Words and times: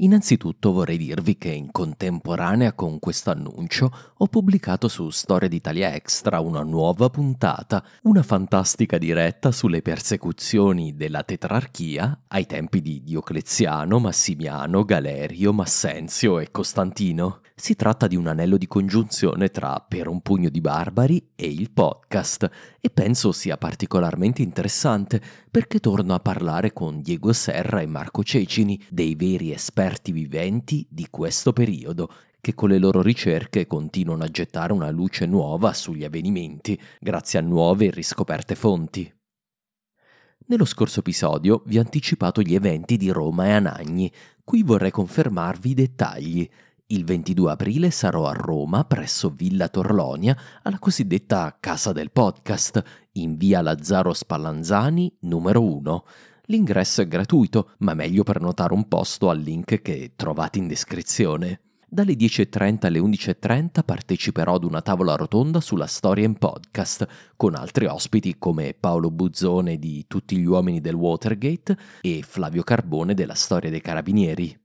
Innanzitutto 0.00 0.70
vorrei 0.70 0.96
dirvi 0.96 1.36
che 1.36 1.48
in 1.48 1.72
contemporanea 1.72 2.72
con 2.72 3.00
questo 3.00 3.32
annuncio 3.32 3.90
ho 4.16 4.26
pubblicato 4.28 4.86
su 4.86 5.10
Storia 5.10 5.48
d'Italia 5.48 5.92
Extra 5.92 6.38
una 6.38 6.62
nuova 6.62 7.10
puntata, 7.10 7.84
una 8.02 8.22
fantastica 8.22 8.96
diretta 8.96 9.50
sulle 9.50 9.82
persecuzioni 9.82 10.94
della 10.94 11.24
tetrarchia 11.24 12.16
ai 12.28 12.46
tempi 12.46 12.80
di 12.80 13.02
Diocleziano, 13.02 13.98
Massimiano, 13.98 14.84
Galerio, 14.84 15.52
Massenzio 15.52 16.38
e 16.38 16.52
Costantino. 16.52 17.40
Si 17.56 17.74
tratta 17.74 18.06
di 18.06 18.14
un 18.14 18.28
anello 18.28 18.56
di 18.56 18.68
congiunzione 18.68 19.48
tra 19.48 19.80
Per 19.80 20.06
un 20.06 20.20
pugno 20.20 20.48
di 20.48 20.60
barbari 20.60 21.30
e 21.34 21.48
il 21.48 21.72
podcast 21.72 22.48
e 22.80 22.88
penso 22.88 23.32
sia 23.32 23.56
particolarmente 23.56 24.42
interessante 24.42 25.20
perché 25.50 25.80
torno 25.80 26.14
a 26.14 26.20
parlare 26.20 26.72
con 26.72 27.02
Diego 27.02 27.32
Serra 27.32 27.80
e 27.80 27.86
Marco 27.86 28.22
Cecini, 28.22 28.80
dei 28.88 29.16
veri 29.16 29.50
esperti 29.88 30.12
viventi 30.12 30.86
di 30.90 31.06
questo 31.10 31.52
periodo, 31.52 32.12
che 32.40 32.54
con 32.54 32.68
le 32.68 32.78
loro 32.78 33.00
ricerche 33.00 33.66
continuano 33.66 34.22
a 34.22 34.28
gettare 34.28 34.72
una 34.72 34.90
luce 34.90 35.24
nuova 35.24 35.72
sugli 35.72 36.04
avvenimenti 36.04 36.78
grazie 37.00 37.38
a 37.38 37.42
nuove 37.42 37.86
e 37.86 37.90
riscoperte 37.90 38.54
fonti. 38.54 39.10
Nello 40.46 40.64
scorso 40.66 41.00
episodio 41.00 41.62
vi 41.66 41.78
ho 41.78 41.80
anticipato 41.80 42.42
gli 42.42 42.54
eventi 42.54 42.96
di 42.96 43.08
Roma 43.10 43.46
e 43.46 43.52
Anagni, 43.52 44.12
qui 44.44 44.62
vorrei 44.62 44.90
confermarvi 44.90 45.70
i 45.70 45.74
dettagli. 45.74 46.48
Il 46.90 47.04
22 47.04 47.50
aprile 47.50 47.90
sarò 47.90 48.26
a 48.26 48.32
Roma 48.32 48.84
presso 48.84 49.30
Villa 49.30 49.68
Torlonia 49.68 50.36
alla 50.62 50.78
cosiddetta 50.78 51.56
Casa 51.58 51.92
del 51.92 52.10
Podcast 52.10 52.82
in 53.12 53.36
via 53.36 53.60
Lazzaro 53.62 54.12
Spallanzani 54.12 55.16
numero 55.20 55.62
1. 55.62 56.04
L'ingresso 56.50 57.02
è 57.02 57.06
gratuito, 57.06 57.72
ma 57.80 57.92
meglio 57.92 58.22
prenotare 58.22 58.72
un 58.72 58.88
posto 58.88 59.28
al 59.28 59.38
link 59.38 59.82
che 59.82 60.12
trovate 60.16 60.58
in 60.58 60.66
descrizione. 60.66 61.60
Dalle 61.86 62.14
10.30 62.14 62.86
alle 62.86 63.00
11.30 63.00 63.84
parteciperò 63.84 64.54
ad 64.54 64.64
una 64.64 64.80
tavola 64.80 65.14
rotonda 65.14 65.60
sulla 65.60 65.86
storia 65.86 66.24
in 66.24 66.38
podcast, 66.38 67.06
con 67.36 67.54
altri 67.54 67.84
ospiti 67.84 68.38
come 68.38 68.72
Paolo 68.72 69.10
Buzzone 69.10 69.78
di 69.78 70.06
Tutti 70.06 70.38
gli 70.38 70.46
uomini 70.46 70.80
del 70.80 70.94
Watergate 70.94 71.76
e 72.00 72.24
Flavio 72.26 72.62
Carbone 72.62 73.12
della 73.12 73.34
storia 73.34 73.68
dei 73.68 73.82
carabinieri 73.82 74.58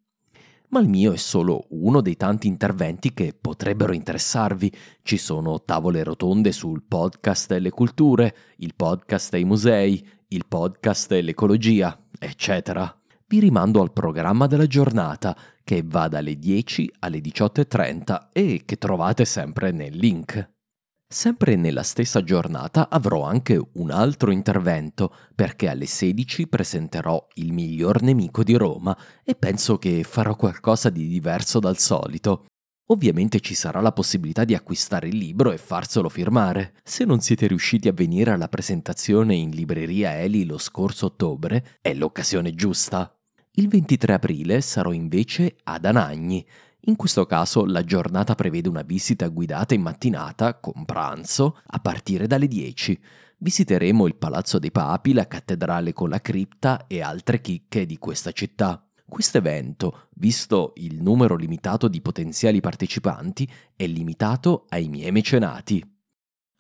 ma 0.74 0.80
il 0.80 0.90
mio 0.90 1.14
è 1.14 1.18
solo 1.18 1.68
uno 1.70 2.02
dei 2.02 2.18
tanti 2.18 2.48
interventi 2.48 3.14
che 3.14 3.36
potrebbero 3.40 3.94
interessarvi. 3.94 4.74
Ci 5.04 5.18
sono 5.18 5.62
tavole 5.62 6.04
rotonde 6.04 6.52
sul 6.52 6.82
podcast 6.82 7.52
e 7.52 7.60
le 7.60 7.70
culture, 7.70 8.36
il 8.58 8.74
podcast 8.76 9.36
e 9.36 9.40
i 9.40 9.44
musei, 9.44 10.04
il 10.34 10.46
podcast 10.48 11.12
e 11.12 11.22
l'ecologia, 11.22 11.98
eccetera. 12.20 12.96
Vi 13.28 13.40
rimando 13.40 13.82
al 13.82 13.94
programma 13.94 14.48
della 14.48 14.66
giornata 14.66 15.38
che 15.64 15.84
va 15.86 16.08
dalle 16.08 16.38
10 16.38 16.92
alle 17.00 17.20
18.30 17.20 18.30
e 18.34 18.64
che 18.66 18.78
trovate 18.78 19.26
sempre 19.26 19.72
nel 19.72 19.96
link. 19.96 20.52
Sempre 21.08 21.56
nella 21.56 21.84
stessa 21.84 22.24
giornata 22.24 22.90
avrò 22.90 23.24
anche 23.24 23.62
un 23.74 23.92
altro 23.92 24.32
intervento 24.32 25.14
perché 25.36 25.70
alle 25.70 25.86
16 25.86 26.48
presenterò 26.48 27.28
Il 27.36 27.54
miglior 27.54 28.02
nemico 28.02 28.44
di 28.44 28.56
Roma 28.56 28.98
e 29.24 29.36
penso 29.36 29.78
che 29.78 30.04
farò 30.04 30.36
qualcosa 30.36 30.90
di 30.90 31.08
diverso 31.08 31.60
dal 31.60 31.78
solito. 31.78 32.46
Ovviamente 32.88 33.40
ci 33.40 33.56
sarà 33.56 33.82
la 33.82 33.92
possibilità 33.92 34.44
di 34.44 34.56
acquistare 34.56 35.08
il 35.08 35.18
libro 35.18 35.52
e 35.52 35.58
farselo 35.58 36.10
firmare. 36.10 36.74
Se 36.84 37.06
non 37.06 37.22
siete 37.22 37.48
riusciti 37.48 37.88
a 37.88 37.94
venire 37.94 38.32
alla 38.32 38.50
presentazione 38.50 39.36
in 39.36 39.52
libreria 39.52 40.20
Eli 40.20 40.46
lo 40.46 40.58
scorso 40.58 41.08
ottobre, 41.08 41.78
è 41.82 41.94
l'occasione 41.94 42.54
giusta. 42.54 43.16
Il 43.56 43.68
23 43.68 44.14
aprile 44.14 44.62
sarò 44.62 44.92
invece 44.92 45.56
ad 45.64 45.86
Anagni 45.86 46.46
in 46.86 46.98
questo 46.98 47.26
caso 47.26 47.64
la 47.66 47.84
giornata 47.84 48.36
prevede 48.36 48.68
una 48.68 48.82
visita 48.82 49.30
guidata 49.30 49.74
in 49.74 49.82
mattinata, 49.82 50.60
con 50.60 50.84
pranzo, 50.84 51.60
a 51.68 51.80
partire 51.80 52.28
dalle 52.28 52.48
10. 52.48 53.00
Visiteremo 53.38 54.06
il 54.06 54.16
Palazzo 54.16 54.60
dei 54.60 54.72
Papi, 54.72 55.14
la 55.14 55.26
cattedrale 55.26 55.94
con 55.94 56.10
la 56.10 56.20
cripta 56.20 56.86
e 56.88 57.02
altre 57.02 57.40
chicche 57.40 57.86
di 57.86 57.98
questa 57.98 58.34
città. 58.34 58.86
Questo 59.08 59.38
evento, 59.38 60.08
visto 60.16 60.74
il 60.78 61.02
numero 61.02 61.36
limitato 61.36 61.88
di 61.88 62.02
potenziali 62.02 62.62
partecipanti, 62.62 63.50
è 63.76 63.86
limitato 63.86 64.66
ai 64.70 64.88
miei 64.88 65.12
mecenati. 65.12 65.84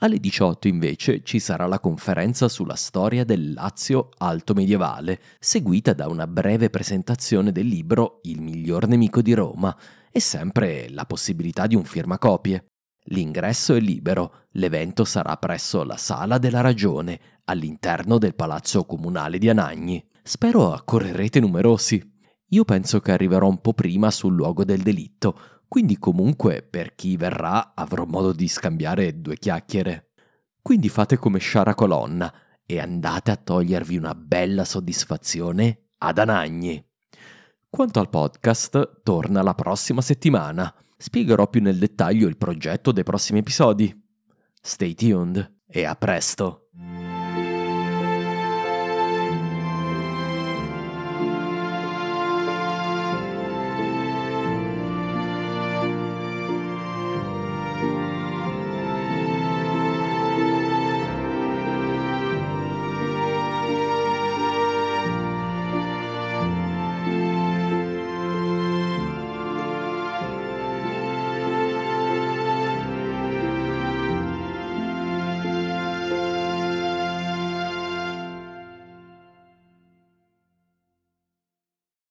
Alle 0.03 0.19
18 0.19 0.67
invece 0.67 1.23
ci 1.23 1.39
sarà 1.39 1.65
la 1.65 1.79
conferenza 1.79 2.49
sulla 2.49 2.75
storia 2.75 3.23
del 3.23 3.53
Lazio 3.53 4.09
alto 4.17 4.53
medievale, 4.53 5.19
seguita 5.39 5.93
da 5.93 6.07
una 6.07 6.27
breve 6.27 6.69
presentazione 6.69 7.53
del 7.53 7.67
libro 7.67 8.19
Il 8.23 8.41
miglior 8.41 8.87
nemico 8.87 9.21
di 9.21 9.33
Roma, 9.33 9.75
e 10.11 10.19
sempre 10.19 10.89
la 10.89 11.05
possibilità 11.05 11.67
di 11.67 11.75
un 11.75 11.85
firmacopie. 11.85 12.65
L'ingresso 13.07 13.75
è 13.75 13.79
libero, 13.79 14.47
l'evento 14.51 15.05
sarà 15.05 15.37
presso 15.37 15.83
la 15.83 15.97
Sala 15.97 16.37
della 16.37 16.61
Ragione, 16.61 17.19
all'interno 17.45 18.17
del 18.17 18.35
Palazzo 18.35 18.85
Comunale 18.85 19.37
di 19.37 19.49
Anagni. 19.49 20.05
Spero 20.21 20.73
accorrerete 20.73 21.39
numerosi. 21.39 22.12
Io 22.53 22.65
penso 22.65 22.99
che 22.99 23.11
arriverò 23.11 23.47
un 23.47 23.61
po' 23.61 23.73
prima 23.73 24.11
sul 24.11 24.35
luogo 24.35 24.63
del 24.63 24.83
delitto, 24.83 25.39
quindi 25.67 25.97
comunque 25.97 26.61
per 26.61 26.93
chi 26.93 27.17
verrà 27.17 27.73
avrò 27.73 28.05
modo 28.05 28.31
di 28.31 28.47
scambiare 28.47 29.21
due 29.21 29.37
chiacchiere. 29.37 30.11
Quindi 30.61 30.87
fate 30.87 31.17
come 31.17 31.39
Sciara 31.39 31.73
Colonna 31.73 32.31
e 32.63 32.79
andate 32.79 33.31
a 33.31 33.37
togliervi 33.37 33.97
una 33.97 34.13
bella 34.13 34.65
soddisfazione 34.65 35.93
ad 35.97 36.19
Anagni. 36.19 36.85
Quanto 37.67 37.99
al 37.99 38.09
podcast, 38.09 39.01
torna 39.01 39.41
la 39.41 39.55
prossima 39.55 40.01
settimana. 40.01 40.71
Spiegherò 40.95 41.49
più 41.49 41.59
nel 41.59 41.79
dettaglio 41.79 42.27
il 42.27 42.37
progetto 42.37 42.91
dei 42.91 43.03
prossimi 43.03 43.39
episodi. 43.39 43.99
Stay 44.61 44.93
tuned 44.93 45.61
e 45.65 45.85
a 45.85 45.95
presto! 45.95 46.62